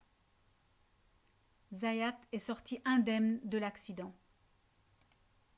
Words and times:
zayat 1.73 2.19
est 2.31 2.39
sorti 2.39 2.81
indemne 2.85 3.39
de 3.43 3.59
l'accident 3.59 4.15